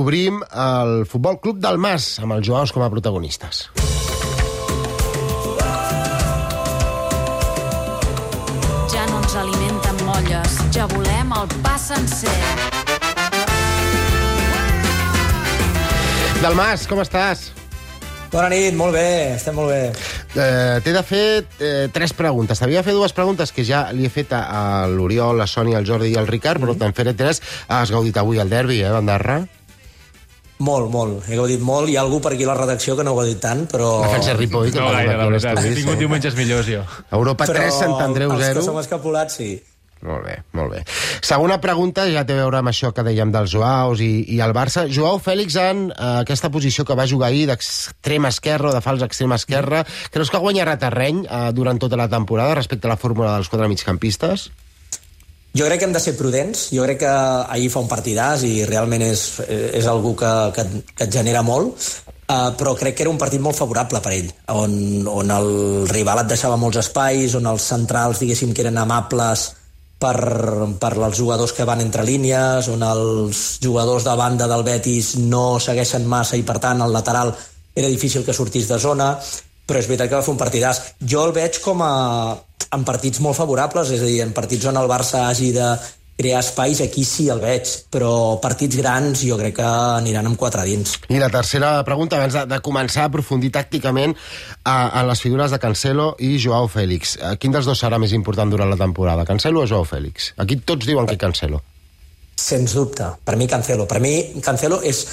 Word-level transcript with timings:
Obrim 0.00 0.36
el 0.54 1.04
Futbol 1.04 1.40
Club 1.42 1.56
del 1.58 1.74
Mas, 1.82 2.04
amb 2.22 2.36
els 2.36 2.46
Joaos 2.46 2.70
com 2.70 2.84
a 2.86 2.88
protagonistes. 2.92 3.64
Ja 8.94 9.02
no 9.10 9.18
ens 9.18 9.34
alimenten 9.42 9.98
molles, 10.06 10.60
ja 10.70 10.86
volem 10.94 11.34
el 11.40 11.50
pa 11.66 11.74
sencer. 11.82 12.36
Del 16.38 16.54
Mas, 16.54 16.86
com 16.86 17.02
estàs? 17.02 17.48
Bona 18.30 18.46
nit, 18.54 18.78
molt 18.78 18.94
bé, 18.94 19.34
estem 19.34 19.58
molt 19.58 19.74
bé. 19.74 19.84
Eh, 20.38 20.78
T'he 20.86 20.94
de 20.94 21.02
fer 21.02 21.24
eh, 21.42 21.88
tres 21.90 22.14
preguntes. 22.14 22.62
T'havia 22.62 22.84
de 22.84 22.92
fer 22.92 22.94
dues 22.94 23.10
preguntes 23.10 23.50
que 23.50 23.66
ja 23.66 23.88
li 23.90 24.06
he 24.06 24.14
fet 24.22 24.38
a, 24.38 24.44
a 24.46 24.66
l'Oriol, 24.86 25.34
la 25.42 25.50
Sònia, 25.50 25.82
el 25.82 25.90
Jordi 25.90 26.14
i 26.14 26.20
el 26.22 26.30
Ricard, 26.30 26.62
però 26.62 26.78
te'n 26.78 26.94
faré 26.94 27.18
tres. 27.18 27.42
Has 27.66 27.90
gaudit 27.90 28.22
avui 28.22 28.38
el 28.38 28.54
derbi, 28.54 28.84
eh, 28.86 28.92
Bandarra? 28.94 29.42
Molt, 30.60 30.90
molt. 30.92 31.24
He 31.28 31.38
gaudit 31.38 31.62
molt. 31.64 31.88
Hi 31.88 31.96
ha 31.96 32.04
algú 32.04 32.20
per 32.20 32.34
aquí 32.34 32.44
a 32.44 32.52
la 32.52 32.58
redacció 32.58 32.96
que 32.98 33.04
no 33.06 33.14
ha 33.14 33.22
gaudit 33.22 33.40
tant, 33.40 33.64
però... 33.70 33.90
Defensa 34.04 34.36
Ripoll, 34.36 34.68
que 34.68 34.80
No 34.80 34.92
gaire, 34.92 35.16
la 35.16 35.26
veritat. 35.30 35.64
He 35.64 35.74
tingut 35.78 35.96
sí. 35.96 36.04
diumenges 36.04 36.36
millors, 36.36 36.68
jo. 36.68 36.84
Europa 37.16 37.48
3, 37.48 37.72
Sant 37.80 37.96
Andreu 38.04 38.34
els 38.36 38.44
0. 38.44 38.60
que 38.60 38.66
som 38.68 38.80
escapulats, 38.82 39.40
sí. 39.40 39.54
Molt 40.00 40.24
bé, 40.24 40.38
molt 40.56 40.72
bé. 40.72 40.78
Segona 41.24 41.58
pregunta, 41.60 42.06
ja 42.08 42.22
té 42.24 42.32
a 42.32 42.40
veure 42.40 42.60
amb 42.62 42.70
això 42.70 42.88
que 42.96 43.04
dèiem 43.04 43.32
dels 43.34 43.52
Joaos 43.52 44.00
i, 44.04 44.24
i 44.32 44.38
el 44.40 44.54
Barça. 44.56 44.86
Joao 44.88 45.20
Fèlix 45.20 45.58
en 45.60 45.82
eh, 45.90 46.06
aquesta 46.22 46.48
posició 46.52 46.86
que 46.88 46.96
va 46.96 47.08
jugar 47.08 47.28
ahir 47.28 47.46
d'extrem 47.50 48.28
esquerra 48.30 48.70
o 48.70 48.74
de 48.76 48.80
fals 48.84 49.04
extrem 49.04 49.36
esquerra, 49.36 49.84
creus 50.12 50.32
que 50.32 50.40
guanyarà 50.40 50.78
terreny 50.80 51.26
eh, 51.26 51.44
durant 51.56 51.80
tota 51.80 52.00
la 52.00 52.08
temporada 52.08 52.56
respecte 52.56 52.88
a 52.88 52.94
la 52.94 53.00
fórmula 53.00 53.36
dels 53.36 53.52
quatre 53.52 53.68
migcampistes? 53.68 54.48
Jo 55.56 55.66
crec 55.66 55.80
que 55.80 55.86
hem 55.88 55.94
de 55.94 56.02
ser 56.02 56.14
prudents. 56.18 56.68
Jo 56.70 56.84
crec 56.86 57.00
que 57.02 57.10
ahir 57.10 57.70
fa 57.72 57.82
un 57.82 57.90
partidàs 57.90 58.44
i 58.46 58.64
realment 58.68 59.02
és, 59.02 59.24
és 59.50 59.86
algú 59.90 60.14
que, 60.18 60.30
que, 60.54 60.66
que 60.94 61.06
et 61.08 61.14
genera 61.14 61.42
molt, 61.42 61.74
uh, 62.30 62.50
però 62.58 62.76
crec 62.78 62.96
que 62.96 63.06
era 63.06 63.12
un 63.12 63.18
partit 63.18 63.42
molt 63.42 63.58
favorable 63.58 64.02
per 64.04 64.14
ell, 64.14 64.30
on, 64.54 64.76
on 65.10 65.34
el 65.34 65.50
rival 65.90 66.22
et 66.22 66.30
deixava 66.30 66.60
molts 66.60 66.78
espais, 66.84 67.34
on 67.34 67.50
els 67.50 67.66
centrals, 67.72 68.22
diguéssim, 68.22 68.54
que 68.54 68.62
eren 68.62 68.78
amables 68.78 69.48
per, 70.00 70.16
per 70.80 70.94
als 70.96 71.18
jugadors 71.18 71.52
que 71.52 71.66
van 71.68 71.82
entre 71.82 72.06
línies, 72.06 72.70
on 72.72 72.86
els 72.86 73.44
jugadors 73.62 74.06
de 74.06 74.16
banda 74.16 74.48
del 74.48 74.64
Betis 74.64 75.16
no 75.20 75.58
segueixen 75.60 76.06
massa 76.08 76.38
i, 76.38 76.46
per 76.46 76.60
tant, 76.62 76.80
el 76.80 76.94
lateral 76.94 77.34
era 77.74 77.90
difícil 77.90 78.24
que 78.24 78.34
sortís 78.34 78.70
de 78.70 78.78
zona, 78.78 79.12
però 79.70 79.78
és 79.78 79.86
veritat 79.86 80.10
que 80.10 80.18
va 80.18 80.26
fer 80.26 80.34
un 80.34 80.42
partidàs. 80.42 80.82
Jo 80.98 81.22
el 81.28 81.36
veig 81.36 81.62
com 81.62 81.86
a, 81.86 81.94
en 82.74 82.84
partits 82.86 83.22
molt 83.22 83.38
favorables, 83.38 83.94
és 83.94 84.02
a 84.02 84.10
dir, 84.10 84.20
en 84.26 84.34
partits 84.34 84.66
on 84.66 84.82
el 84.82 84.90
Barça 84.90 85.28
hagi 85.28 85.52
de 85.54 85.70
crear 86.20 86.42
espais, 86.42 86.82
aquí 86.84 87.04
sí 87.06 87.30
el 87.32 87.40
veig, 87.40 87.70
però 87.88 88.36
partits 88.42 88.76
grans 88.76 89.22
jo 89.24 89.38
crec 89.40 89.54
que 89.56 89.64
aniran 89.96 90.28
amb 90.28 90.36
quatre 90.36 90.66
dins. 90.68 90.98
I 91.08 91.16
la 91.22 91.30
tercera 91.32 91.70
pregunta, 91.86 92.18
abans 92.18 92.36
de, 92.36 92.44
de 92.50 92.58
començar 92.66 93.06
a 93.06 93.08
aprofundir 93.08 93.48
tàcticament 93.54 94.12
a, 94.64 94.76
a 95.00 95.04
les 95.08 95.22
figures 95.24 95.54
de 95.54 95.62
Cancelo 95.62 96.10
i 96.20 96.34
Joao 96.42 96.68
Fèlix. 96.68 97.16
Eh, 97.16 97.34
Quin 97.40 97.56
dels 97.56 97.70
dos 97.70 97.80
serà 97.80 97.96
més 98.02 98.12
important 98.12 98.52
durant 98.52 98.68
la 98.68 98.76
temporada, 98.80 99.24
Cancelo 99.24 99.64
o 99.64 99.70
Joao 99.70 99.88
Fèlix? 99.88 100.34
Aquí 100.44 100.60
tots 100.60 100.90
diuen 100.90 101.08
que 101.08 101.16
Cancelo. 101.20 101.62
Sens 102.36 102.76
dubte. 102.76 103.08
Per 103.24 103.36
mi 103.40 103.48
Cancelo. 103.48 103.88
Per 103.88 104.00
mi 104.04 104.14
Cancelo 104.44 104.82
és 104.84 105.06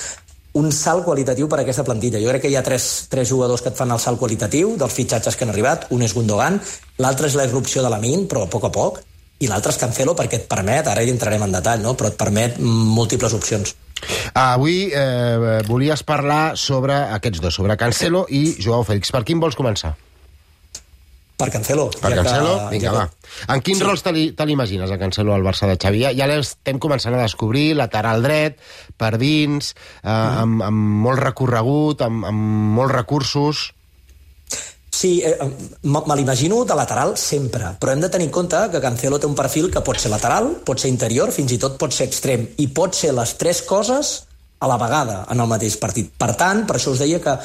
un 0.57 0.71
salt 0.73 1.05
qualitatiu 1.05 1.49
per 1.49 1.61
a 1.61 1.65
aquesta 1.65 1.85
plantilla. 1.87 2.21
Jo 2.23 2.31
crec 2.33 2.47
que 2.47 2.51
hi 2.51 2.57
ha 2.57 2.65
tres, 2.65 3.07
tres 3.11 3.29
jugadors 3.29 3.63
que 3.63 3.69
et 3.73 3.77
fan 3.77 3.93
el 3.93 4.01
salt 4.01 4.19
qualitatiu 4.19 4.75
dels 4.79 4.95
fitxatges 4.95 5.37
que 5.37 5.45
han 5.45 5.53
arribat. 5.53 5.87
Un 5.93 6.05
és 6.05 6.15
Gundogan, 6.17 6.59
l'altre 7.03 7.29
és 7.29 7.37
la 7.37 7.45
irrupció 7.49 7.85
de 7.85 7.91
la 7.93 8.01
Min, 8.01 8.25
però 8.27 8.45
a 8.45 8.51
poc 8.51 8.65
a 8.67 8.73
poc, 8.73 9.01
i 9.39 9.49
l'altre 9.49 9.73
és 9.73 9.77
Cancelo 9.77 10.15
perquè 10.17 10.41
et 10.41 10.47
permet, 10.49 10.87
ara 10.89 11.03
hi 11.03 11.13
entrarem 11.13 11.45
en 11.45 11.53
detall, 11.53 11.83
no? 11.83 11.93
però 11.93 12.09
et 12.09 12.17
permet 12.17 12.57
múltiples 12.61 13.35
opcions. 13.37 13.75
Avui 14.37 14.89
eh, 14.93 15.61
volies 15.67 16.03
parlar 16.05 16.57
sobre 16.57 16.97
aquests 17.17 17.41
dos, 17.41 17.55
sobre 17.57 17.77
Cancelo 17.77 18.25
i 18.29 18.57
Joao 18.61 18.85
Fèlix. 18.85 19.13
Per 19.13 19.23
quin 19.25 19.41
vols 19.41 19.57
començar? 19.57 19.95
Per 21.37 21.51
Cancelo. 21.53 21.89
Per 21.91 22.09
ja 22.09 22.15
Cancelo? 22.23 22.53
que- 22.57 22.69
Vinga, 22.71 22.89
ja 22.89 22.91
va. 22.97 23.07
que- 23.09 23.53
En 23.53 23.61
quins 23.61 23.77
Sí. 23.77 23.83
rols 23.83 24.01
te 24.01 24.11
li- 24.11 24.31
te 24.31 24.45
l'imagines, 24.45 24.89
a 24.89 24.97
Cancelo 24.97 25.33
al 25.35 25.43
Barça 25.43 25.67
de 25.67 25.77
Xavi? 25.77 26.01
Ja, 26.01 26.11
ja 26.11 26.25
l'estem 26.25 26.79
començant 26.79 27.13
a 27.13 27.21
descobrir, 27.21 27.75
lateral 27.75 28.23
dret, 28.23 28.57
per 28.97 29.17
dins, 29.19 29.75
eh, 30.03 30.07
Mm. 30.09 30.37
amb, 30.41 30.63
amb 30.63 30.77
molt 31.05 31.19
recorregut, 31.19 32.01
amb, 32.01 32.25
amb 32.25 32.39
molts 32.75 32.93
recursos... 32.93 33.73
Sí, 34.89 35.21
eh, 35.23 35.37
me 35.83 36.01
l'imagino 36.15 36.63
de 36.65 36.73
lateral 36.73 37.15
sempre, 37.17 37.65
però 37.79 37.91
hem 37.93 38.01
de 38.01 38.09
tenir 38.09 38.25
en 38.25 38.31
compte 38.31 38.57
que 38.71 38.81
Cancelo 38.81 39.19
té 39.19 39.27
un 39.27 39.35
perfil 39.35 39.69
que 39.69 39.81
pot 39.81 39.95
ser 39.99 40.09
lateral, 40.09 40.63
pot 40.65 40.79
ser 40.79 40.89
interior, 40.89 41.31
fins 41.31 41.51
i 41.51 41.59
tot 41.59 41.77
pot 41.77 41.93
ser 41.93 42.07
extrem, 42.07 42.47
i 42.57 42.65
pot 42.67 42.95
ser 42.95 43.13
les 43.13 43.35
tres 43.37 43.61
coses 43.61 44.23
a 44.59 44.67
la 44.67 44.77
vegada 44.77 45.27
en 45.29 45.39
el 45.39 45.45
mateix 45.47 45.77
partit. 45.77 46.09
Per 46.17 46.31
tant, 46.35 46.65
per 46.65 46.77
això 46.77 46.93
us 46.95 46.97
deia 47.03 47.21
que 47.21 47.37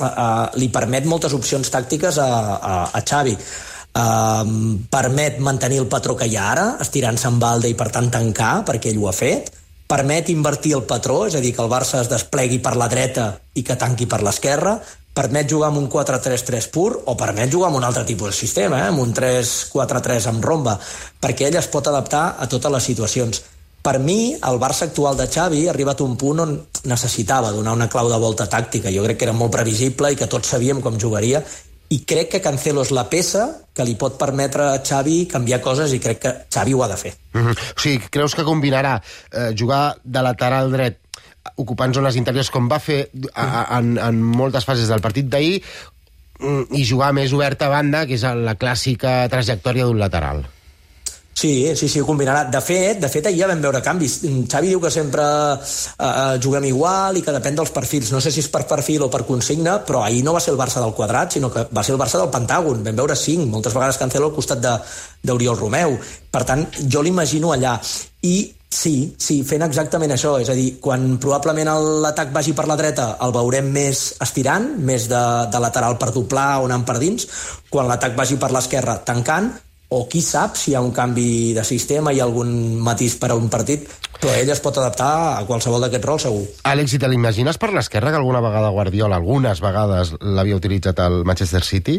uh, 0.00 0.48
li 0.56 0.70
permet 0.72 1.06
moltes 1.08 1.34
opcions 1.36 1.68
tàctiques 1.72 2.18
a, 2.22 2.30
a, 2.56 2.74
a 2.92 3.02
Xavi. 3.02 3.36
Uh, 3.92 4.78
permet 4.88 5.36
mantenir 5.44 5.82
el 5.82 5.90
patró 5.92 6.16
que 6.16 6.30
hi 6.30 6.38
ha 6.40 6.46
ara, 6.54 6.68
estirant-se 6.80 7.28
en 7.28 7.42
balde 7.42 7.68
i 7.68 7.76
per 7.76 7.90
tant 7.92 8.08
tancar, 8.12 8.62
perquè 8.68 8.92
ell 8.92 9.02
ho 9.02 9.10
ha 9.10 9.16
fet, 9.16 9.52
permet 9.92 10.30
invertir 10.32 10.72
el 10.78 10.86
patró, 10.88 11.26
és 11.28 11.36
a 11.36 11.42
dir, 11.44 11.52
que 11.52 11.60
el 11.60 11.68
Barça 11.68 12.00
es 12.00 12.08
desplegui 12.08 12.62
per 12.64 12.72
la 12.80 12.88
dreta 12.88 13.34
i 13.54 13.64
que 13.66 13.76
tanqui 13.76 14.08
per 14.08 14.22
l'esquerra, 14.24 14.78
permet 15.12 15.50
jugar 15.50 15.68
amb 15.68 15.82
un 15.82 15.88
4-3-3 15.92 16.70
pur 16.72 16.88
o 17.04 17.14
permet 17.20 17.52
jugar 17.52 17.68
amb 17.68 17.82
un 17.82 17.84
altre 17.84 18.04
tipus 18.08 18.32
de 18.32 18.36
sistema, 18.36 18.80
eh? 18.80 18.88
amb 18.88 19.02
un 19.02 19.12
3-4-3 19.12 20.30
amb 20.30 20.44
romba, 20.44 20.78
perquè 21.20 21.50
ell 21.50 21.58
es 21.60 21.68
pot 21.68 21.90
adaptar 21.90 22.24
a 22.40 22.48
totes 22.48 22.72
les 22.72 22.88
situacions. 22.88 23.42
Per 23.82 23.98
mi, 23.98 24.36
el 24.38 24.60
Barça 24.62 24.86
actual 24.86 25.16
de 25.18 25.26
Xavi 25.26 25.66
ha 25.66 25.72
arribat 25.72 26.00
a 26.00 26.06
un 26.06 26.14
punt 26.16 26.40
on 26.44 26.54
necessitava 26.86 27.50
donar 27.50 27.74
una 27.74 27.88
clau 27.90 28.08
de 28.10 28.18
volta 28.22 28.46
tàctica. 28.46 28.92
Jo 28.94 29.02
crec 29.02 29.18
que 29.18 29.26
era 29.26 29.34
molt 29.34 29.52
previsible 29.54 30.12
i 30.12 30.18
que 30.18 30.30
tots 30.30 30.54
sabíem 30.54 30.80
com 30.84 31.00
jugaria 31.02 31.42
i 31.92 31.98
crec 32.08 32.30
que 32.32 32.40
Cancelo 32.40 32.84
és 32.86 32.92
la 32.94 33.04
peça 33.10 33.48
que 33.76 33.84
li 33.84 33.96
pot 34.00 34.14
permetre 34.20 34.70
a 34.70 34.80
Xavi 34.86 35.26
canviar 35.28 35.60
coses 35.64 35.92
i 35.92 36.00
crec 36.00 36.22
que 36.22 36.32
Xavi 36.46 36.76
ho 36.76 36.82
ha 36.84 36.88
de 36.88 36.96
fer. 36.96 37.12
Mm 37.34 37.46
-hmm. 37.46 37.58
O 37.76 37.80
sigui, 37.80 38.08
creus 38.10 38.34
que 38.34 38.44
combinarà 38.44 39.02
eh, 39.32 39.52
jugar 39.58 39.96
de 40.04 40.22
lateral 40.22 40.70
dret 40.72 40.98
ocupant 41.56 41.92
zones 41.94 42.16
interiors 42.16 42.50
com 42.50 42.68
va 42.68 42.78
fer 42.78 43.10
a, 43.34 43.44
a, 43.44 43.78
en, 43.78 43.98
en 43.98 44.22
moltes 44.22 44.64
fases 44.64 44.88
del 44.88 45.00
partit 45.00 45.26
d'ahir 45.26 45.62
mm, 46.38 46.74
i 46.78 46.84
jugar 46.84 47.12
més 47.12 47.32
obert 47.32 47.62
a 47.62 47.68
banda, 47.68 48.06
que 48.06 48.14
és 48.14 48.22
la 48.22 48.54
clàssica 48.54 49.28
trajectòria 49.28 49.84
d'un 49.84 49.98
lateral. 49.98 50.46
Sí, 51.34 51.72
sí, 51.74 51.88
sí, 51.88 52.00
ho 52.00 52.06
combinarà. 52.06 52.44
De 52.44 52.60
fet, 52.60 53.00
de 53.00 53.08
fet, 53.08 53.26
ahir 53.26 53.40
ja 53.40 53.48
vam 53.50 53.62
veure 53.64 53.80
canvis. 53.82 54.18
Xavi 54.22 54.68
diu 54.68 54.80
que 54.82 54.90
sempre 54.92 55.24
eh, 55.24 56.38
juguem 56.44 56.68
igual 56.68 57.16
i 57.16 57.22
que 57.24 57.34
depèn 57.34 57.56
dels 57.58 57.72
perfils. 57.74 58.12
No 58.12 58.20
sé 58.20 58.30
si 58.30 58.44
és 58.44 58.50
per 58.52 58.66
perfil 58.68 59.06
o 59.06 59.10
per 59.10 59.24
consigna, 59.26 59.78
però 59.86 60.04
ahir 60.04 60.22
no 60.26 60.36
va 60.36 60.42
ser 60.44 60.52
el 60.52 60.60
Barça 60.60 60.82
del 60.84 60.94
quadrat, 60.94 61.32
sinó 61.32 61.50
que 61.50 61.66
va 61.72 61.82
ser 61.82 61.96
el 61.96 62.00
Barça 62.00 62.20
del 62.20 62.30
pentàgon. 62.30 62.84
Vam 62.84 63.00
veure 63.00 63.16
cinc, 63.16 63.48
moltes 63.50 63.74
vegades 63.74 63.98
Cancelo 63.98 64.28
al 64.28 64.36
costat 64.36 64.60
d'Oriol 64.62 65.58
Romeu. 65.58 65.96
Per 66.30 66.44
tant, 66.48 66.66
jo 66.84 67.02
l'imagino 67.02 67.56
allà. 67.56 67.78
I 68.28 68.36
sí, 68.68 68.94
sí, 69.18 69.40
fent 69.48 69.64
exactament 69.64 70.12
això. 70.12 70.36
És 70.44 70.52
a 70.52 70.58
dir, 70.58 70.76
quan 70.84 71.16
probablement 71.16 71.72
l'atac 72.04 72.30
vagi 72.36 72.52
per 72.54 72.68
la 72.68 72.76
dreta 72.76 73.16
el 73.24 73.34
veurem 73.34 73.72
més 73.72 74.04
estirant, 74.22 74.74
més 74.78 75.08
de, 75.10 75.24
de 75.48 75.64
lateral 75.64 75.98
per 75.98 76.12
doblar 76.12 76.60
o 76.60 76.70
anant 76.70 76.86
per 76.86 77.00
dins. 77.02 77.26
Quan 77.72 77.88
l'atac 77.88 78.14
vagi 78.20 78.38
per 78.38 78.52
l'esquerra 78.52 79.00
tancant, 79.02 79.54
o 79.92 80.06
qui 80.08 80.22
sap 80.24 80.56
si 80.56 80.72
hi 80.72 80.76
ha 80.76 80.80
un 80.84 80.92
canvi 80.96 81.52
de 81.56 81.64
sistema 81.68 82.12
i 82.12 82.20
algun 82.24 82.52
matís 82.80 83.18
per 83.20 83.32
a 83.32 83.36
un 83.38 83.50
partit, 83.52 83.84
però 84.22 84.32
ell 84.38 84.52
es 84.54 84.62
pot 84.62 84.78
adaptar 84.78 85.12
a 85.34 85.44
qualsevol 85.48 85.82
d'aquests 85.84 86.08
rols 86.08 86.26
segur. 86.28 86.42
Àlex, 86.70 86.94
i 86.96 87.00
te 87.02 87.10
l'imagines 87.10 87.58
per 87.58 87.72
l'esquerra 87.74 88.12
que 88.14 88.20
alguna 88.20 88.42
vegada 88.44 88.72
Guardiola, 88.74 89.18
algunes 89.18 89.60
vegades, 89.64 90.14
l'havia 90.22 90.58
utilitzat 90.60 91.02
al 91.02 91.22
Manchester 91.28 91.64
City? 91.66 91.98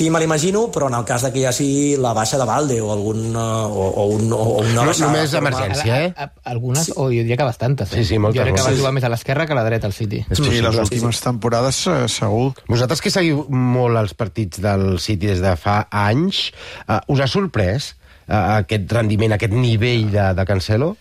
Sí, 0.00 0.08
me 0.08 0.16
l'imagino, 0.18 0.70
però 0.72 0.86
en 0.88 0.94
el 0.96 1.04
cas 1.04 1.20
de 1.26 1.28
que 1.30 1.42
hi 1.42 1.44
hagi 1.44 1.96
la 2.00 2.14
baixa 2.16 2.38
de 2.40 2.44
Valde 2.48 2.78
o 2.80 2.86
algun 2.94 3.34
uh, 3.36 3.66
o, 3.68 3.88
o, 4.00 4.04
un, 4.14 4.30
o 4.32 4.38
una 4.62 4.70
No, 4.72 4.84
només 4.86 4.96
de 5.28 5.36
forma- 5.36 5.50
emergència. 5.50 5.98
eh? 6.06 6.14
A- 6.16 6.24
a- 6.24 6.32
Algunes, 6.54 6.86
sí. 6.86 6.92
o 6.96 7.04
jo 7.10 7.18
diria 7.20 7.36
que 7.36 7.44
bastantes. 7.44 7.92
Eh? 7.92 7.96
Sí, 7.98 8.04
sí, 8.14 8.18
moltes, 8.18 8.40
Jo 8.40 8.46
crec 8.46 8.56
que 8.56 8.62
va 8.70 8.78
jugar 8.78 8.92
més 8.96 9.04
a 9.04 9.10
l'esquerra 9.12 9.44
que 9.44 9.52
a 9.52 9.58
la 9.58 9.64
dreta, 9.66 9.86
al 9.86 9.92
City. 9.92 10.22
És 10.30 10.38
Sí, 10.40 10.62
les 10.64 10.78
últimes 10.80 11.20
temporades 11.20 11.82
eh, 11.86 12.08
segur. 12.08 12.54
Vosaltres 12.66 13.02
que 13.04 13.12
seguiu 13.12 13.44
molt 13.52 14.00
els 14.00 14.14
partits 14.16 14.62
del 14.64 14.96
City 15.04 15.26
des 15.34 15.44
de 15.44 15.52
fa 15.60 15.82
anys, 15.92 16.46
uh, 16.88 17.02
us 17.12 17.20
ha 17.20 17.26
sorprès 17.28 17.92
uh, 18.26 18.56
aquest 18.64 18.90
rendiment, 18.96 19.36
aquest 19.36 19.52
nivell 19.52 20.08
de, 20.16 20.30
de 20.32 20.48
Cancelo? 20.48 20.94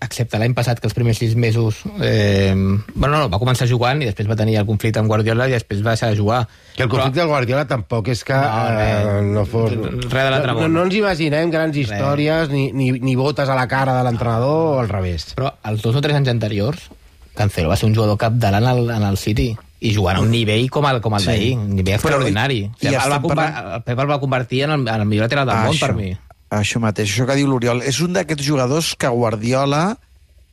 Excepte 0.00 0.38
l'any 0.40 0.54
passat, 0.56 0.78
que 0.80 0.86
els 0.88 0.94
primers 0.96 1.18
sis 1.20 1.34
mesos... 1.36 1.82
Eh, 2.00 2.54
bueno, 2.94 3.18
no, 3.18 3.26
va 3.28 3.36
començar 3.38 3.66
jugant 3.68 4.00
i 4.00 4.06
després 4.08 4.28
va 4.30 4.36
tenir 4.38 4.54
el 4.56 4.64
conflicte 4.64 4.96
amb 4.98 5.10
Guardiola 5.12 5.44
i 5.50 5.52
després 5.52 5.82
va 5.84 5.92
deixar 5.92 6.08
de 6.08 6.16
jugar. 6.16 6.38
Que 6.76 6.86
el 6.86 6.88
conflicte 6.88 7.20
del 7.20 7.28
Guardiola 7.28 7.66
tampoc 7.68 8.08
és 8.08 8.22
que 8.24 8.32
No, 8.32 8.62
eh, 8.80 9.20
no 9.34 9.44
fos... 9.44 9.74
Res 9.76 10.08
de 10.24 10.30
l'altre 10.32 10.54
no, 10.54 10.60
món. 10.62 10.72
no 10.72 10.86
ens 10.88 10.96
imaginem 10.96 11.52
grans 11.52 11.76
històries 11.76 12.48
ni, 12.48 12.70
ni, 12.72 12.90
ni 12.96 13.14
botes 13.20 13.48
a 13.52 13.58
la 13.58 13.66
cara 13.68 13.98
de 13.98 14.06
l'entrenador 14.08 14.76
o 14.76 14.78
al 14.80 14.88
revés. 14.88 15.34
Però 15.36 15.52
els 15.68 15.84
dos 15.84 16.00
o 16.00 16.00
tres 16.00 16.16
anys 16.16 16.32
anteriors, 16.32 16.88
Cancelo 17.36 17.68
va 17.68 17.76
ser 17.76 17.90
un 17.90 17.94
jugador 17.94 18.16
capdalant 18.24 18.64
en 18.64 18.72
el, 18.72 18.90
en 18.96 19.04
el 19.10 19.20
City 19.20 19.50
i 19.84 19.92
jugant 19.96 20.16
a 20.16 20.24
un 20.24 20.32
nivell 20.32 20.66
com 20.72 20.84
el, 20.88 21.02
com 21.04 21.14
el 21.16 21.20
Sí. 21.20 21.28
d'ahir, 21.28 21.52
un 21.58 21.68
nivell 21.76 21.94
Però, 22.00 22.00
extraordinari. 22.16 22.58
i- 22.64 22.66
o 22.72 22.80
sigui, 22.80 22.92
i 22.92 22.96
el, 22.96 23.12
va 23.12 23.46
el 23.76 23.82
Pep 23.84 23.98
el 24.00 24.10
va 24.10 24.18
convertir 24.20 24.64
en 24.64 24.70
el, 24.78 24.88
en 24.88 25.04
el 25.04 25.06
millor 25.12 25.28
lateral 25.28 25.46
del 25.52 25.62
món, 25.68 25.78
per 25.80 25.92
mi. 25.94 26.10
Això 26.50 26.82
mateix, 26.82 27.10
això 27.12 27.26
que 27.28 27.38
diu 27.38 27.48
l'Oriol. 27.50 27.82
És 27.86 28.00
un 28.02 28.14
d'aquests 28.16 28.46
jugadors 28.46 28.94
que 28.98 29.10
Guardiola 29.10 29.84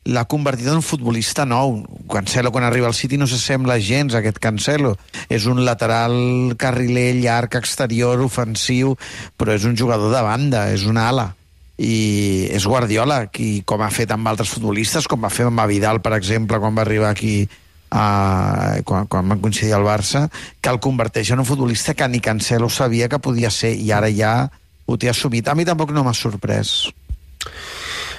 l'ha 0.08 0.24
convertit 0.30 0.68
en 0.70 0.78
un 0.78 0.84
futbolista 0.86 1.44
nou. 1.44 1.82
Cancelo, 2.10 2.52
quan 2.54 2.64
arriba 2.64 2.86
al 2.88 2.96
City, 2.96 3.18
no 3.18 3.26
s'assembla 3.28 3.80
gens 3.82 4.14
a 4.14 4.22
aquest 4.22 4.38
Cancelo. 4.40 4.94
És 5.28 5.48
un 5.50 5.64
lateral 5.66 6.54
carriler 6.56 7.10
llarg, 7.18 7.58
exterior, 7.58 8.22
ofensiu, 8.24 8.94
però 9.36 9.58
és 9.58 9.66
un 9.68 9.76
jugador 9.76 10.14
de 10.14 10.22
banda, 10.24 10.68
és 10.72 10.86
una 10.88 11.10
ala 11.10 11.32
i 11.78 12.48
és 12.50 12.66
Guardiola 12.66 13.28
qui, 13.30 13.62
com 13.62 13.82
ha 13.86 13.90
fet 13.94 14.10
amb 14.10 14.26
altres 14.26 14.50
futbolistes 14.50 15.06
com 15.06 15.22
va 15.22 15.30
fer 15.30 15.46
amb 15.46 15.62
Vidal 15.70 16.02
per 16.02 16.16
exemple 16.16 16.58
quan 16.58 16.74
va 16.74 16.82
arribar 16.82 17.12
aquí 17.14 17.46
a, 17.94 18.82
quan, 18.84 19.06
quan 19.06 19.30
van 19.30 19.38
coincidir 19.38 19.76
al 19.76 19.86
Barça 19.86 20.26
que 20.60 20.72
el 20.74 20.80
converteix 20.82 21.30
en 21.30 21.44
un 21.44 21.46
futbolista 21.46 21.94
que 21.94 22.08
ni 22.10 22.18
Cancelo 22.18 22.68
sabia 22.68 23.08
que 23.08 23.22
podia 23.22 23.50
ser 23.54 23.76
i 23.78 23.92
ara 23.94 24.10
ja 24.10 24.50
ho 24.88 24.96
té 24.96 25.12
assumit. 25.12 25.48
A 25.48 25.54
mi 25.54 25.68
tampoc 25.68 25.92
no 25.92 26.04
m'ha 26.06 26.16
sorprès. 26.16 26.88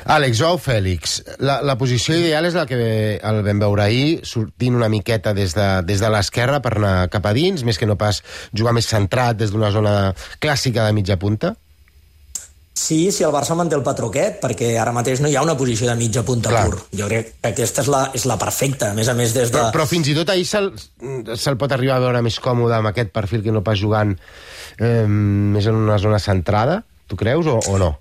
Àlex, 0.09 0.39
Joao 0.39 0.57
Fèlix, 0.57 1.19
la, 1.43 1.59
la 1.65 1.75
posició 1.77 2.15
ideal 2.17 2.47
és 2.47 2.55
la 2.57 2.63
que 2.69 2.77
el 3.19 3.41
vam 3.45 3.59
veure 3.61 3.83
ahir, 3.83 4.21
sortint 4.25 4.77
una 4.77 4.87
miqueta 4.89 5.35
des 5.37 5.53
de, 5.57 5.67
des 5.85 6.01
de 6.01 6.09
l'esquerra 6.09 6.61
per 6.65 6.71
anar 6.77 6.93
cap 7.13 7.27
a 7.29 7.33
dins, 7.35 7.61
més 7.67 7.77
que 7.77 7.89
no 7.89 7.97
pas 7.99 8.23
jugar 8.55 8.73
més 8.77 8.89
centrat 8.89 9.37
des 9.37 9.51
d'una 9.53 9.69
zona 9.75 9.95
clàssica 10.41 10.87
de 10.87 10.95
mitja 10.97 11.19
punta? 11.21 11.53
Sí, 12.79 13.11
si 13.11 13.25
el 13.27 13.31
Barça 13.35 13.57
manté 13.59 13.75
el 13.75 13.83
patró 13.83 14.07
aquest, 14.07 14.37
perquè 14.39 14.69
ara 14.79 14.93
mateix 14.95 15.19
no 15.19 15.27
hi 15.27 15.35
ha 15.35 15.43
una 15.43 15.57
posició 15.59 15.89
de 15.89 15.97
mitja 15.99 16.23
punta 16.23 16.53
Clar. 16.53 16.63
pur. 16.69 16.79
Jo 16.95 17.09
crec 17.11 17.33
que 17.33 17.51
aquesta 17.51 17.83
és 17.83 17.89
la, 17.91 18.03
és 18.15 18.23
la 18.29 18.37
perfecta. 18.39 18.93
A 18.93 18.95
més 18.95 19.09
a 19.11 19.15
més, 19.17 19.33
des 19.35 19.51
de... 19.51 19.57
Però, 19.57 19.73
però 19.75 19.87
fins 19.89 20.07
i 20.07 20.15
tot 20.15 20.31
ahir 20.31 20.47
se'l 20.47 20.71
se 21.35 21.55
pot 21.59 21.75
arribar 21.75 21.97
a 21.97 22.05
veure 22.05 22.23
més 22.23 22.39
còmode 22.39 22.77
amb 22.77 22.93
aquest 22.93 23.11
perfil 23.11 23.43
que 23.43 23.51
no 23.51 23.65
pas 23.65 23.79
jugant 23.81 24.15
eh, 24.15 25.03
més 25.09 25.67
en 25.67 25.81
una 25.81 25.99
zona 25.99 26.21
centrada, 26.23 26.85
tu 27.11 27.19
creus, 27.19 27.51
o, 27.51 27.59
o 27.59 27.81
no? 27.81 27.97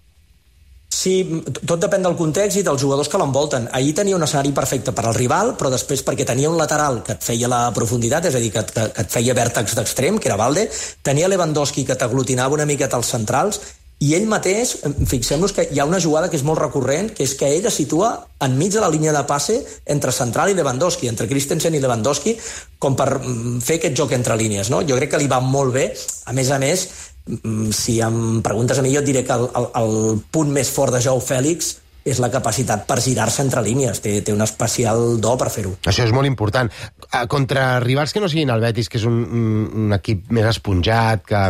Sí, 0.89 1.43
tot 1.69 1.83
depèn 1.83 2.07
del 2.07 2.15
context 2.17 2.57
i 2.59 2.63
dels 2.65 2.81
jugadors 2.81 3.11
que 3.13 3.19
l'envolten. 3.21 3.67
Ahir 3.77 3.93
tenia 3.99 4.17
un 4.17 4.25
escenari 4.25 4.55
perfecte 4.57 4.95
per 4.97 5.05
al 5.05 5.19
rival, 5.19 5.53
però 5.59 5.69
després 5.75 6.01
perquè 6.07 6.25
tenia 6.27 6.49
un 6.49 6.57
lateral 6.57 7.03
que 7.05 7.19
et 7.19 7.27
feia 7.27 7.51
la 7.51 7.61
profunditat, 7.77 8.31
és 8.31 8.39
a 8.39 8.41
dir, 8.43 8.53
que, 8.55 8.63
que, 8.71 8.87
que 8.95 9.05
et 9.05 9.13
feia 9.13 9.37
vèrtex 9.37 9.77
d'extrem, 9.77 10.23
que 10.23 10.31
era 10.31 10.39
Valde, 10.41 10.65
tenia 11.05 11.29
Lewandowski 11.29 11.85
que 11.85 11.99
t'aglutinava 11.99 12.57
una 12.57 12.67
miqueta 12.67 12.97
als 12.97 13.13
centrals, 13.13 13.61
i 13.99 14.13
ell 14.15 14.29
mateix, 14.31 14.77
fixem-nos 15.11 15.53
que 15.57 15.65
hi 15.75 15.81
ha 15.83 15.87
una 15.89 15.99
jugada 15.99 16.29
que 16.31 16.39
és 16.39 16.45
molt 16.47 16.61
recurrent, 16.61 17.11
que 17.17 17.25
és 17.27 17.33
que 17.35 17.49
ell 17.51 17.67
es 17.67 17.79
situa 17.81 18.13
enmig 18.47 18.71
de 18.77 18.83
la 18.85 18.91
línia 18.95 19.15
de 19.15 19.25
passe 19.27 19.57
entre 19.91 20.15
Central 20.15 20.53
i 20.53 20.55
Lewandowski, 20.55 21.09
entre 21.11 21.27
Christensen 21.27 21.75
i 21.75 21.81
Lewandowski, 21.83 22.37
com 22.79 22.95
per 22.99 23.09
mm, 23.19 23.59
fer 23.65 23.81
aquest 23.81 23.99
joc 23.99 24.15
entre 24.15 24.39
línies. 24.39 24.71
No? 24.71 24.85
Jo 24.87 25.01
crec 25.01 25.17
que 25.17 25.23
li 25.23 25.27
va 25.31 25.41
molt 25.43 25.75
bé. 25.75 25.89
A 26.31 26.37
més 26.37 26.53
a 26.55 26.61
més, 26.63 26.87
mm, 27.27 27.73
si 27.75 27.99
em 28.05 28.39
preguntes 28.47 28.79
a 28.79 28.87
mi, 28.87 28.95
jo 28.95 29.03
et 29.03 29.11
diré 29.11 29.25
que 29.27 29.35
el, 29.35 29.49
el, 29.59 29.69
el 29.83 30.23
punt 30.31 30.55
més 30.55 30.71
fort 30.71 30.95
de 30.95 31.03
Jou 31.03 31.19
Fèlix 31.19 31.75
és 32.09 32.21
la 32.23 32.31
capacitat 32.33 32.87
per 32.89 32.99
girar-se 33.05 33.45
entre 33.45 33.63
línies. 33.65 34.01
Té, 34.05 34.19
té 34.25 34.35
un 34.35 34.43
especial 34.45 35.19
do 35.23 35.35
per 35.41 35.51
fer-ho. 35.55 35.75
Això 35.91 36.07
és 36.07 36.15
molt 36.15 36.29
important. 36.29 36.71
Eh, 37.09 37.25
Contra 37.31 37.79
rivals 37.85 38.15
que 38.15 38.23
no 38.25 38.31
siguin 38.31 38.53
el 38.55 38.65
Betis, 38.65 38.89
que 38.89 38.99
és 39.01 39.07
un, 39.09 39.21
un, 39.69 39.95
equip 39.97 40.29
més 40.35 40.49
esponjat, 40.51 41.25
que, 41.29 41.45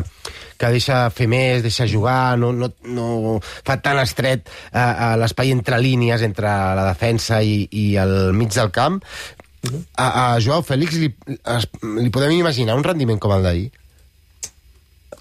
que 0.59 0.73
deixa 0.75 1.01
fer 1.15 1.29
més, 1.31 1.63
deixa 1.65 1.89
jugar, 1.91 2.37
no, 2.41 2.53
no, 2.53 2.71
no 2.95 3.39
fa 3.43 3.79
tan 3.85 4.01
estret 4.03 4.49
eh, 4.49 4.79
eh, 4.81 5.15
l'espai 5.21 5.55
entre 5.55 5.81
línies, 5.83 6.25
entre 6.27 6.55
la 6.79 6.89
defensa 6.91 7.43
i, 7.43 7.63
i 7.71 7.91
el 8.01 8.33
mig 8.37 8.55
del 8.55 8.73
camp, 8.75 9.01
a, 9.97 10.07
a 10.07 10.25
Joao 10.43 10.63
Fèlix 10.63 10.99
li, 11.01 11.11
es, 11.27 11.67
li 11.83 12.11
podem 12.15 12.37
imaginar 12.37 12.77
un 12.79 12.87
rendiment 12.87 13.19
com 13.23 13.35
el 13.35 13.47
d'ahir? 13.47 13.69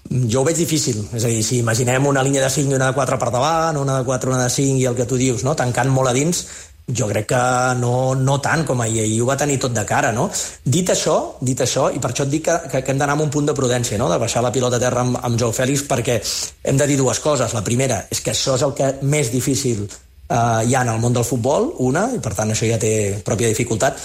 Jo 0.08 0.40
ho 0.40 0.46
veig 0.46 0.56
difícil, 0.56 1.02
és 1.12 1.24
a 1.24 1.28
dir, 1.28 1.42
si 1.44 1.58
imaginem 1.60 2.06
una 2.08 2.22
línia 2.24 2.40
de 2.40 2.48
5 2.48 2.72
i 2.72 2.78
una 2.78 2.88
de 2.88 2.96
4 2.96 3.18
per 3.20 3.28
davant, 3.34 3.76
una 3.76 3.98
de 3.98 4.06
4, 4.08 4.30
una 4.32 4.46
de 4.46 4.52
5 4.54 4.80
i 4.80 4.86
el 4.88 4.96
que 4.96 5.04
tu 5.04 5.18
dius, 5.20 5.44
no? 5.44 5.52
tancant 5.58 5.92
molt 5.92 6.08
a 6.08 6.14
dins, 6.16 6.46
jo 6.88 7.06
crec 7.08 7.26
que 7.28 7.40
no, 7.76 8.14
no 8.16 8.38
tant 8.40 8.64
com 8.64 8.80
ahir, 8.80 9.02
ahir 9.02 9.20
ho 9.20 9.26
va 9.28 9.36
tenir 9.36 9.58
tot 9.60 9.74
de 9.76 9.84
cara, 9.84 10.10
no? 10.16 10.28
Dit 10.64 10.88
això, 10.88 11.36
dit 11.44 11.60
això, 11.60 11.90
i 11.92 12.00
per 12.00 12.12
això 12.14 12.24
et 12.24 12.32
dic 12.32 12.46
que, 12.46 12.56
que, 12.72 12.80
que 12.80 12.94
hem 12.94 13.00
d'anar 13.00 13.18
amb 13.18 13.26
un 13.26 13.32
punt 13.34 13.50
de 13.50 13.54
prudència, 13.56 13.98
no? 14.00 14.08
De 14.08 14.16
baixar 14.20 14.42
la 14.44 14.52
pilota 14.54 14.80
a 14.80 14.82
terra 14.82 15.04
amb, 15.04 15.18
amb 15.20 15.38
Joe 15.40 15.52
Fèlix, 15.52 15.84
perquè 15.90 16.16
hem 16.64 16.80
de 16.80 16.88
dir 16.88 16.96
dues 16.96 17.20
coses. 17.20 17.52
La 17.52 17.64
primera 17.66 18.00
és 18.08 18.24
que 18.24 18.32
això 18.32 18.56
és 18.56 18.64
el 18.64 18.72
que 18.78 18.94
més 19.04 19.28
difícil 19.34 19.84
eh, 19.84 20.62
hi 20.64 20.74
ha 20.74 20.86
en 20.86 20.94
el 20.94 21.02
món 21.02 21.12
del 21.12 21.28
futbol, 21.28 21.74
una, 21.84 22.08
i 22.16 22.22
per 22.24 22.32
tant 22.38 22.56
això 22.56 22.68
ja 22.70 22.80
té 22.80 22.92
pròpia 23.24 23.52
dificultat, 23.52 24.00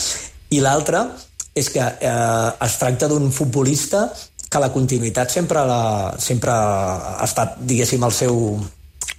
i 0.51 0.59
l'altra 0.59 1.07
és 1.55 1.69
que 1.71 1.85
eh, 1.85 2.65
es 2.67 2.77
tracta 2.81 3.07
d'un 3.07 3.31
futbolista 3.31 4.09
que 4.53 4.61
la 4.61 4.71
continuïtat 4.73 5.33
sempre, 5.33 5.65
la, 5.65 6.13
sempre 6.21 6.53
ha 6.53 7.25
estat, 7.25 7.59
diguéssim, 7.59 8.03
el 8.05 8.15
seu... 8.15 8.39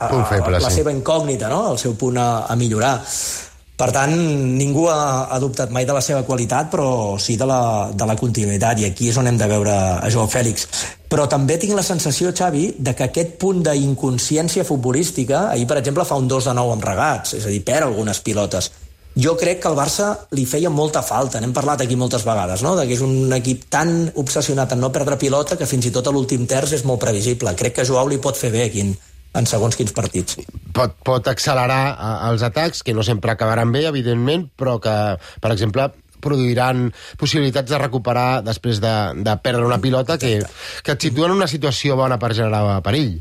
Punt 0.04 0.26
feble, 0.28 0.58
la 0.60 0.70
sí. 0.70 0.82
seva 0.82 0.92
incògnita, 0.92 1.48
no? 1.48 1.70
el 1.72 1.78
seu 1.80 1.94
punt 1.98 2.18
a, 2.20 2.28
a 2.50 2.56
millorar. 2.58 2.96
Per 3.74 3.88
tant, 3.90 4.12
ningú 4.54 4.84
ha, 4.86 5.26
ha 5.34 5.38
dubtat 5.42 5.72
mai 5.74 5.86
de 5.86 5.94
la 5.96 6.02
seva 6.04 6.22
qualitat, 6.26 6.68
però 6.70 7.16
sí 7.18 7.34
de 7.38 7.46
la, 7.48 7.90
de 7.90 8.06
la 8.06 8.14
continuïtat, 8.18 8.82
i 8.82 8.86
aquí 8.86 9.08
és 9.10 9.18
on 9.18 9.26
hem 9.26 9.38
de 9.40 9.48
veure 9.50 9.74
a 9.74 10.10
Joao 10.14 10.30
Fèlix. 10.30 10.68
Però 11.10 11.26
també 11.30 11.56
tinc 11.62 11.74
la 11.74 11.82
sensació, 11.86 12.30
Xavi, 12.30 12.68
de 12.78 12.94
que 12.94 13.08
aquest 13.08 13.34
punt 13.42 13.64
d'inconsciència 13.66 14.66
futbolística, 14.66 15.48
ahir, 15.50 15.66
per 15.70 15.80
exemple, 15.80 16.06
fa 16.06 16.18
un 16.22 16.30
2 16.30 16.50
de 16.50 16.54
9 16.60 16.76
amb 16.76 16.86
regats, 16.86 17.34
és 17.40 17.46
a 17.46 17.54
dir, 17.54 17.62
perd 17.66 17.88
algunes 17.88 18.22
pilotes. 18.22 18.70
Jo 19.14 19.36
crec 19.38 19.60
que 19.62 19.70
al 19.70 19.76
Barça 19.78 20.08
li 20.34 20.42
feia 20.46 20.70
molta 20.74 21.02
falta, 21.06 21.38
n'hem 21.38 21.52
parlat 21.54 21.84
aquí 21.84 21.94
moltes 21.94 22.24
vegades, 22.26 22.64
no? 22.66 22.74
que 22.80 22.96
és 22.96 23.02
un 23.04 23.30
equip 23.36 23.68
tan 23.70 24.10
obsessionat 24.18 24.74
en 24.74 24.82
no 24.82 24.90
perdre 24.94 25.18
pilota 25.20 25.58
que 25.60 25.68
fins 25.70 25.86
i 25.86 25.92
tot 25.94 26.08
a 26.10 26.14
l'últim 26.14 26.48
terç 26.50 26.74
és 26.80 26.84
molt 26.88 27.02
previsible. 27.04 27.54
Crec 27.54 27.78
que 27.78 27.86
Joao 27.86 28.10
li 28.10 28.18
pot 28.18 28.38
fer 28.38 28.50
bé 28.50 28.64
aquí 28.66 28.82
en, 28.82 29.46
segons 29.46 29.78
quins 29.78 29.94
partits. 29.94 30.40
Pot, 30.74 30.96
pot 31.06 31.30
accelerar 31.30 31.94
els 32.30 32.42
atacs, 32.42 32.82
que 32.82 32.94
no 32.94 33.06
sempre 33.06 33.30
acabaran 33.30 33.70
bé, 33.74 33.84
evidentment, 33.86 34.48
però 34.58 34.80
que, 34.82 34.94
per 35.40 35.52
exemple, 35.54 35.92
produiran 36.24 36.88
possibilitats 37.20 37.70
de 37.70 37.78
recuperar 37.78 38.42
després 38.42 38.80
de, 38.82 38.94
de 39.22 39.36
perdre 39.44 39.68
una 39.68 39.78
pilota 39.78 40.18
que, 40.18 40.40
que 40.82 40.96
et 40.96 41.06
situen 41.06 41.30
en 41.30 41.38
una 41.42 41.50
situació 41.50 41.94
bona 42.00 42.18
per 42.18 42.32
generar 42.34 42.80
perill. 42.82 43.20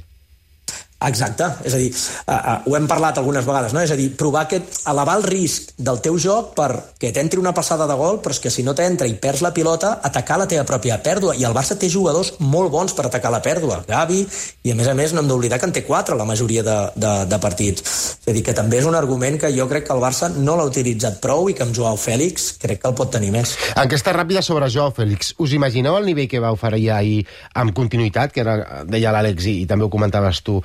Exacte, 1.04 1.50
és 1.68 1.74
a 1.76 1.80
dir, 1.82 1.90
uh, 1.92 2.34
uh, 2.34 2.56
ho 2.70 2.76
hem 2.78 2.88
parlat 2.88 3.18
algunes 3.20 3.46
vegades, 3.46 3.74
no? 3.76 3.82
és 3.84 3.92
a 3.92 3.98
dir, 4.00 4.10
provar 4.16 4.46
que 4.48 4.62
elevar 4.90 5.18
el 5.20 5.26
risc 5.28 5.74
del 5.78 6.00
teu 6.04 6.18
joc 6.22 6.54
perquè 6.56 7.12
t'entri 7.16 7.42
una 7.42 7.54
passada 7.56 7.88
de 7.90 7.98
gol, 8.00 8.22
però 8.24 8.36
és 8.36 8.40
que 8.44 8.52
si 8.54 8.64
no 8.64 8.76
t'entra 8.78 9.08
i 9.10 9.18
perds 9.20 9.44
la 9.44 9.54
pilota, 9.56 9.98
atacar 10.04 10.40
la 10.40 10.48
teva 10.48 10.64
pròpia 10.68 11.00
pèrdua, 11.04 11.36
i 11.36 11.44
el 11.48 11.56
Barça 11.56 11.78
té 11.80 11.90
jugadors 11.92 12.34
molt 12.40 12.72
bons 12.72 12.96
per 12.96 13.08
atacar 13.10 13.34
la 13.34 13.42
pèrdua, 13.44 13.82
Gavi, 13.88 14.22
i 14.64 14.72
a 14.72 14.78
més 14.80 14.88
a 14.88 14.96
més 14.98 15.14
no 15.14 15.22
hem 15.22 15.30
d'oblidar 15.32 15.60
que 15.60 15.70
en 15.70 15.76
té 15.76 15.84
quatre 15.84 16.16
la 16.16 16.28
majoria 16.28 16.64
de, 16.64 16.78
de, 16.96 17.14
de 17.30 17.40
partits. 17.44 17.84
És 18.24 18.32
a 18.32 18.36
dir, 18.36 18.46
que 18.46 18.56
també 18.56 18.80
és 18.80 18.88
un 18.88 18.96
argument 18.96 19.40
que 19.42 19.52
jo 19.56 19.68
crec 19.70 19.88
que 19.90 19.96
el 19.96 20.04
Barça 20.04 20.32
no 20.34 20.56
l'ha 20.58 20.68
utilitzat 20.70 21.20
prou 21.24 21.50
i 21.52 21.58
que 21.58 21.66
amb 21.68 21.76
Joao 21.76 22.00
Fèlix 22.00 22.54
crec 22.62 22.82
que 22.82 22.92
el 22.92 22.98
pot 22.98 23.12
tenir 23.14 23.34
més. 23.36 23.56
Enquesta 23.80 24.16
ràpida 24.16 24.44
sobre 24.46 24.72
Joao 24.72 24.94
Fèlix. 24.96 25.34
Us 25.44 25.56
imagineu 25.58 25.98
el 26.00 26.08
nivell 26.08 26.30
que 26.32 26.42
va 26.44 26.54
oferir 26.56 26.90
ahir 26.96 27.22
amb 27.60 27.76
continuïtat, 27.76 28.32
que 28.34 28.44
era, 28.46 28.84
deia 28.88 29.12
l'Àlex 29.14 29.50
i, 29.52 29.58
i 29.64 29.70
també 29.70 29.88
ho 29.88 29.92
comentaves 29.94 30.42
tu, 30.46 30.62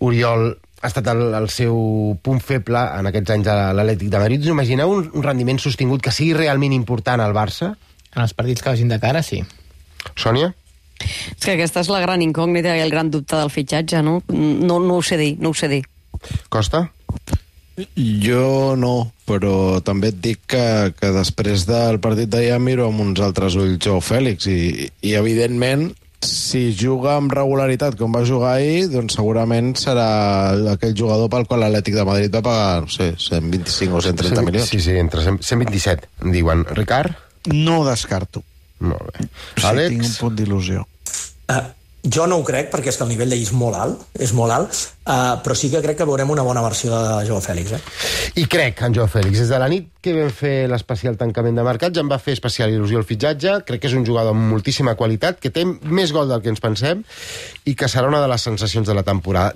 Oriol, 0.00 0.50
ha 0.82 0.90
estat 0.90 1.06
el, 1.12 1.22
el 1.36 1.48
seu 1.52 1.76
punt 2.24 2.42
feble 2.44 2.80
en 2.98 3.08
aquests 3.08 3.32
anys 3.36 3.48
a 3.48 3.56
l'Atlètic 3.76 4.10
de 4.12 4.20
Madrid. 4.20 4.42
Us 4.44 4.52
imagineu 4.52 4.92
un, 4.92 5.06
un 5.14 5.24
rendiment 5.24 5.60
sostingut 5.62 6.02
que 6.04 6.12
sigui 6.12 6.34
realment 6.36 6.74
important 6.76 7.22
al 7.24 7.36
Barça? 7.36 7.72
En 8.14 8.22
els 8.22 8.34
partits 8.36 8.62
que 8.62 8.74
vagin 8.74 8.92
de 8.92 9.00
cara, 9.02 9.22
sí. 9.24 9.40
Sònia? 10.12 10.52
És 11.00 11.42
que 11.42 11.54
aquesta 11.54 11.82
és 11.82 11.90
la 11.90 12.02
gran 12.04 12.22
incògnita 12.22 12.76
i 12.76 12.84
el 12.84 12.92
gran 12.92 13.10
dubte 13.10 13.38
del 13.38 13.50
fitxatge, 13.50 14.02
no? 14.04 14.20
No, 14.28 14.78
no 14.78 15.00
ho 15.00 15.02
sé 15.02 15.18
dir, 15.20 15.32
no 15.40 15.50
ho 15.50 15.58
sé 15.58 15.70
dir. 15.72 15.82
Costa? 16.52 16.86
Jo 17.96 18.76
no, 18.78 19.10
però 19.26 19.80
també 19.82 20.12
et 20.12 20.20
dic 20.22 20.44
que, 20.52 20.92
que 20.94 21.10
després 21.16 21.64
del 21.66 21.98
partit 22.04 22.30
d'ahir 22.30 22.60
miro 22.62 22.86
amb 22.86 23.02
uns 23.02 23.22
altres 23.24 23.56
ulls 23.58 23.80
Joe 23.82 24.04
Fèlix 24.04 24.46
i, 24.46 24.86
i 25.02 25.16
evidentment 25.18 25.88
si 26.26 26.62
juga 26.76 27.16
amb 27.18 27.32
regularitat 27.34 27.96
com 27.98 28.14
va 28.14 28.24
jugar 28.26 28.54
ahir, 28.58 28.88
doncs 28.92 29.16
segurament 29.18 29.74
serà 29.78 30.08
aquell 30.74 30.96
jugador 30.96 31.30
pel 31.32 31.46
qual 31.50 31.64
l'Atlètic 31.64 31.98
de 31.98 32.06
Madrid 32.08 32.34
va 32.34 32.42
pagar, 32.46 32.82
no 32.86 32.92
sé, 32.92 33.12
125 33.18 34.00
o 34.00 34.02
130 34.04 34.46
milions. 34.46 34.68
Sí, 34.72 34.80
sí, 34.84 34.96
entre 35.00 35.22
100 35.24 35.42
127, 35.44 36.10
em 36.24 36.34
diuen. 36.34 36.66
Ricard? 36.74 37.14
No 37.52 37.80
ho 37.80 37.86
descarto. 37.88 38.42
Molt 38.84 39.12
bé. 39.12 39.28
Sí, 39.56 39.66
Àlex? 39.68 39.94
tinc 39.94 40.06
un 40.08 40.14
punt 40.20 40.38
d'il·lusió. 40.40 40.84
Uh, 41.52 41.62
jo 42.04 42.26
no 42.28 42.36
ho 42.36 42.44
crec, 42.44 42.68
perquè 42.72 42.92
és 42.92 42.98
que 42.98 43.04
el 43.06 43.10
nivell 43.14 43.30
d'ell 43.32 43.42
és 43.42 43.52
molt 43.56 43.78
alt, 43.80 44.02
és 44.20 44.32
molt 44.36 44.52
alt, 44.52 44.76
uh, 45.08 45.40
però 45.44 45.56
sí 45.56 45.70
que 45.72 45.80
crec 45.84 45.96
que 46.00 46.06
veurem 46.08 46.30
una 46.30 46.44
bona 46.44 46.62
versió 46.64 46.92
de 46.92 47.24
Joao 47.28 47.40
Fèlix. 47.44 47.72
Eh? 47.76 47.80
I 48.42 48.46
crec 48.50 48.82
en 48.84 48.96
Joao 48.96 49.08
Fèlix. 49.08 49.40
Des 49.40 49.52
de 49.52 49.60
la 49.60 49.68
nit 49.72 49.88
que 50.04 50.12
vam 50.16 50.32
fer 50.34 50.68
l'especial 50.68 51.16
tancament 51.20 51.56
de 51.56 51.64
mercat 51.64 51.94
ja 51.96 52.04
em 52.04 52.10
va 52.12 52.20
fer 52.20 52.36
especial 52.36 52.72
il·lusió 52.72 53.00
el 53.00 53.08
fitxatge. 53.08 53.56
Crec 53.68 53.84
que 53.84 53.90
és 53.90 53.96
un 53.96 54.04
jugador 54.04 54.36
amb 54.36 54.52
moltíssima 54.52 54.96
qualitat, 55.00 55.40
que 55.40 55.52
té 55.54 55.64
més 55.64 56.12
gol 56.12 56.28
del 56.28 56.44
que 56.44 56.52
ens 56.52 56.60
pensem 56.64 57.04
i 57.64 57.76
que 57.78 57.88
serà 57.88 58.10
una 58.10 58.20
de 58.20 58.28
les 58.32 58.48
sensacions 58.50 58.88
de 58.88 58.96
la 58.96 59.04
temporada. 59.06 59.52